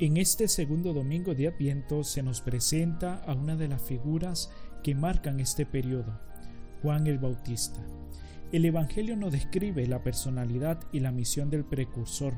En 0.00 0.16
este 0.16 0.48
segundo 0.48 0.92
domingo 0.92 1.36
de 1.36 1.46
Adviento 1.46 2.02
se 2.02 2.20
nos 2.20 2.40
presenta 2.40 3.22
a 3.26 3.32
una 3.32 3.54
de 3.54 3.68
las 3.68 3.80
figuras 3.80 4.50
que 4.82 4.92
marcan 4.92 5.38
este 5.38 5.66
periodo, 5.66 6.18
Juan 6.82 7.06
el 7.06 7.20
Bautista. 7.20 7.78
El 8.50 8.64
Evangelio 8.64 9.16
no 9.16 9.30
describe 9.30 9.86
la 9.86 10.02
personalidad 10.02 10.80
y 10.90 10.98
la 10.98 11.12
misión 11.12 11.48
del 11.48 11.64
precursor, 11.64 12.34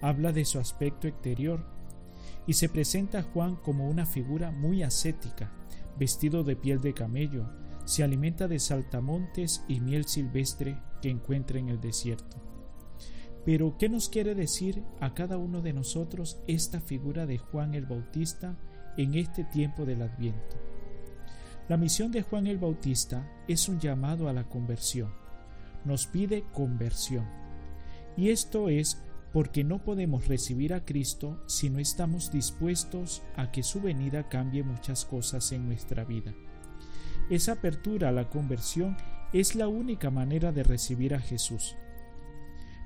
habla 0.00 0.32
de 0.32 0.44
su 0.44 0.58
aspecto 0.58 1.06
exterior 1.06 1.64
y 2.48 2.54
se 2.54 2.68
presenta 2.68 3.20
a 3.20 3.22
Juan 3.22 3.54
como 3.54 3.88
una 3.88 4.04
figura 4.04 4.50
muy 4.50 4.82
ascética, 4.82 5.52
vestido 6.00 6.42
de 6.42 6.56
piel 6.56 6.80
de 6.80 6.94
camello, 6.94 7.48
se 7.84 8.02
alimenta 8.02 8.48
de 8.48 8.58
saltamontes 8.58 9.64
y 9.68 9.78
miel 9.78 10.06
silvestre 10.06 10.76
que 11.00 11.10
encuentra 11.10 11.60
en 11.60 11.68
el 11.68 11.80
desierto. 11.80 12.51
Pero, 13.44 13.76
¿qué 13.76 13.88
nos 13.88 14.08
quiere 14.08 14.34
decir 14.34 14.82
a 15.00 15.14
cada 15.14 15.36
uno 15.36 15.62
de 15.62 15.72
nosotros 15.72 16.38
esta 16.46 16.80
figura 16.80 17.26
de 17.26 17.38
Juan 17.38 17.74
el 17.74 17.86
Bautista 17.86 18.56
en 18.96 19.14
este 19.14 19.44
tiempo 19.44 19.84
del 19.84 20.02
Adviento? 20.02 20.56
La 21.68 21.76
misión 21.76 22.12
de 22.12 22.22
Juan 22.22 22.46
el 22.46 22.58
Bautista 22.58 23.28
es 23.48 23.68
un 23.68 23.80
llamado 23.80 24.28
a 24.28 24.32
la 24.32 24.48
conversión. 24.48 25.12
Nos 25.84 26.06
pide 26.06 26.44
conversión. 26.52 27.26
Y 28.16 28.30
esto 28.30 28.68
es 28.68 29.00
porque 29.32 29.64
no 29.64 29.82
podemos 29.82 30.28
recibir 30.28 30.74
a 30.74 30.84
Cristo 30.84 31.42
si 31.46 31.70
no 31.70 31.78
estamos 31.78 32.30
dispuestos 32.30 33.22
a 33.36 33.50
que 33.50 33.62
su 33.62 33.80
venida 33.80 34.28
cambie 34.28 34.62
muchas 34.62 35.04
cosas 35.04 35.50
en 35.52 35.66
nuestra 35.66 36.04
vida. 36.04 36.34
Esa 37.30 37.52
apertura 37.52 38.10
a 38.10 38.12
la 38.12 38.28
conversión 38.28 38.96
es 39.32 39.54
la 39.54 39.68
única 39.68 40.10
manera 40.10 40.52
de 40.52 40.62
recibir 40.62 41.14
a 41.14 41.20
Jesús. 41.20 41.74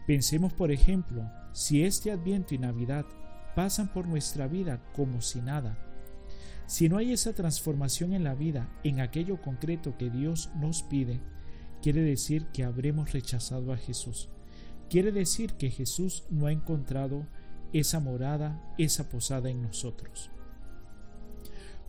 Pensemos, 0.07 0.53
por 0.53 0.71
ejemplo, 0.71 1.29
si 1.53 1.83
este 1.83 2.13
Adviento 2.13 2.55
y 2.55 2.59
Navidad 2.59 3.07
pasan 3.55 3.93
por 3.93 4.07
nuestra 4.07 4.47
vida 4.47 4.81
como 4.95 5.21
si 5.21 5.41
nada, 5.41 5.79
si 6.67 6.89
no 6.89 6.99
hay 6.99 7.13
esa 7.13 7.33
transformación 7.33 8.13
en 8.13 8.25
la 8.25 8.35
vida, 8.35 8.69
en 8.83 9.01
aquello 9.01 9.41
concreto 9.41 9.97
que 9.97 10.11
Dios 10.11 10.51
nos 10.57 10.83
pide, 10.83 11.21
quiere 11.81 12.03
decir 12.03 12.47
que 12.47 12.65
habremos 12.65 13.13
rechazado 13.13 13.73
a 13.73 13.77
Jesús. 13.77 14.29
Quiere 14.91 15.13
decir 15.13 15.55
que 15.55 15.71
Jesús 15.71 16.25
no 16.31 16.47
ha 16.47 16.53
encontrado 16.53 17.27
esa 17.73 18.01
morada, 18.01 18.75
esa 18.79 19.09
posada 19.09 19.51
en 19.51 19.63
nosotros. 19.63 20.31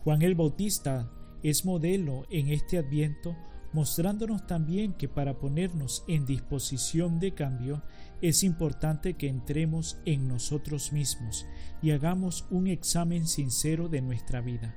Juan 0.04 0.22
el 0.22 0.34
Bautista 0.34 1.10
es 1.42 1.64
modelo 1.64 2.26
en 2.30 2.48
este 2.48 2.78
adviento 2.78 3.36
mostrándonos 3.78 4.44
también 4.44 4.92
que 4.92 5.06
para 5.08 5.38
ponernos 5.38 6.02
en 6.08 6.26
disposición 6.26 7.20
de 7.20 7.32
cambio 7.32 7.84
es 8.20 8.42
importante 8.42 9.14
que 9.14 9.28
entremos 9.28 10.00
en 10.04 10.26
nosotros 10.26 10.92
mismos 10.92 11.46
y 11.80 11.92
hagamos 11.92 12.44
un 12.50 12.66
examen 12.66 13.28
sincero 13.28 13.88
de 13.88 14.00
nuestra 14.00 14.40
vida, 14.40 14.74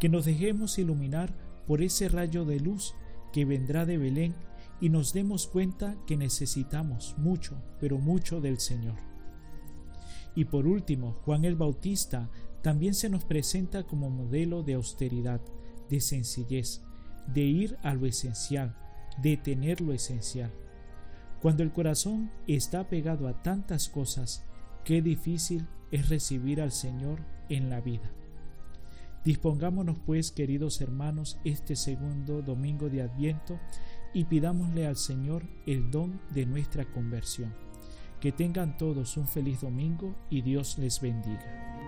que 0.00 0.08
nos 0.08 0.24
dejemos 0.24 0.76
iluminar 0.80 1.32
por 1.68 1.82
ese 1.82 2.08
rayo 2.08 2.44
de 2.44 2.58
luz 2.58 2.96
que 3.32 3.44
vendrá 3.44 3.86
de 3.86 3.96
Belén 3.96 4.34
y 4.80 4.88
nos 4.88 5.12
demos 5.12 5.46
cuenta 5.46 5.96
que 6.08 6.16
necesitamos 6.16 7.14
mucho, 7.16 7.62
pero 7.78 7.98
mucho 7.98 8.40
del 8.40 8.58
Señor. 8.58 8.96
Y 10.34 10.46
por 10.46 10.66
último, 10.66 11.12
Juan 11.24 11.44
el 11.44 11.54
Bautista 11.54 12.28
también 12.60 12.94
se 12.94 13.08
nos 13.08 13.24
presenta 13.24 13.84
como 13.84 14.10
modelo 14.10 14.64
de 14.64 14.74
austeridad, 14.74 15.40
de 15.88 16.00
sencillez, 16.00 16.82
de 17.26 17.42
ir 17.42 17.78
a 17.82 17.94
lo 17.94 18.06
esencial, 18.06 18.74
de 19.22 19.36
tener 19.36 19.80
lo 19.80 19.92
esencial. 19.92 20.52
Cuando 21.40 21.62
el 21.62 21.72
corazón 21.72 22.30
está 22.46 22.88
pegado 22.88 23.26
a 23.26 23.42
tantas 23.42 23.88
cosas, 23.88 24.44
qué 24.84 25.00
difícil 25.00 25.66
es 25.90 26.08
recibir 26.08 26.60
al 26.60 26.72
Señor 26.72 27.20
en 27.48 27.70
la 27.70 27.80
vida. 27.80 28.10
Dispongámonos 29.24 29.98
pues, 30.06 30.32
queridos 30.32 30.80
hermanos, 30.80 31.38
este 31.44 31.76
segundo 31.76 32.40
domingo 32.42 32.88
de 32.88 33.02
Adviento 33.02 33.58
y 34.14 34.24
pidámosle 34.24 34.86
al 34.86 34.96
Señor 34.96 35.44
el 35.66 35.90
don 35.90 36.20
de 36.30 36.46
nuestra 36.46 36.90
conversión. 36.90 37.54
Que 38.20 38.32
tengan 38.32 38.76
todos 38.76 39.16
un 39.16 39.26
feliz 39.26 39.60
domingo 39.60 40.14
y 40.30 40.42
Dios 40.42 40.78
les 40.78 41.00
bendiga. 41.00 41.79